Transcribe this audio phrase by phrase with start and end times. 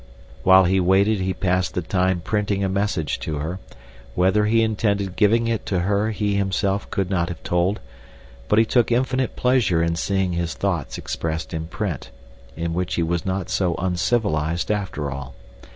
[0.41, 3.59] While he waited he passed the time printing a message to her;
[4.15, 7.79] whether he intended giving it to her he himself could not have told,
[8.47, 13.27] but he took infinite pleasure in seeing his thoughts expressed in print—in which he was
[13.27, 15.35] not so uncivilized after all.